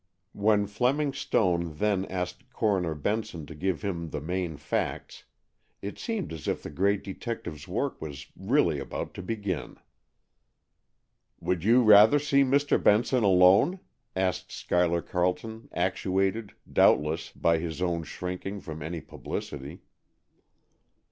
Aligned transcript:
When 0.33 0.65
Fleming 0.65 1.13
Stone, 1.13 1.75
then, 1.75 2.05
asked 2.05 2.51
Coroner 2.51 2.95
Benson 2.95 3.45
to 3.45 3.53
give 3.53 3.83
him 3.83 4.09
the 4.09 4.19
main 4.19 4.57
facts, 4.57 5.25
it 5.79 5.99
seemed 5.99 6.33
as 6.33 6.47
if 6.47 6.63
the 6.63 6.71
great 6.71 7.03
detective's 7.03 7.67
work 7.67 8.01
was 8.01 8.25
really 8.35 8.79
about 8.79 9.13
to 9.13 9.21
begin. 9.21 9.77
"Would 11.39 11.63
you 11.63 11.83
rather 11.83 12.17
see 12.17 12.41
Mr. 12.43 12.81
Benson 12.81 13.23
alone?" 13.23 13.79
asked 14.15 14.51
Schuyler 14.51 15.03
Carleton, 15.03 15.69
actuated, 15.71 16.53
doubtless, 16.73 17.31
by 17.31 17.59
his 17.59 17.79
own 17.79 18.01
shrinking 18.03 18.59
from 18.59 18.81
any 18.81 19.01
publicity. 19.01 19.81